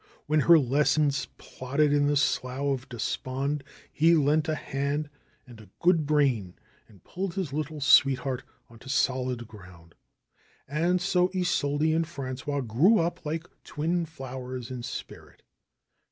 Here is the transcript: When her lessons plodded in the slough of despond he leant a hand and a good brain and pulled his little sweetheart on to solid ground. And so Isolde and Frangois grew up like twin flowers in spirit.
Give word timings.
When 0.25 0.39
her 0.39 0.57
lessons 0.57 1.27
plodded 1.37 1.93
in 1.93 2.07
the 2.07 2.17
slough 2.17 2.73
of 2.83 2.89
despond 2.89 3.63
he 3.93 4.15
leant 4.15 4.47
a 4.49 4.55
hand 4.55 5.11
and 5.45 5.61
a 5.61 5.69
good 5.79 6.07
brain 6.07 6.55
and 6.87 7.03
pulled 7.03 7.35
his 7.35 7.53
little 7.53 7.79
sweetheart 7.79 8.41
on 8.67 8.79
to 8.79 8.89
solid 8.89 9.47
ground. 9.47 9.93
And 10.67 10.99
so 10.99 11.29
Isolde 11.35 11.93
and 11.93 12.07
Frangois 12.07 12.61
grew 12.61 12.97
up 12.97 13.23
like 13.27 13.45
twin 13.63 14.07
flowers 14.07 14.71
in 14.71 14.81
spirit. 14.81 15.43